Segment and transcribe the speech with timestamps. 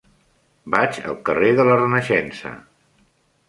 [0.75, 2.57] Vaig al carrer de la Renaixença.